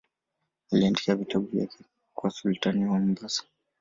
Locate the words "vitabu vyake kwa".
1.15-2.29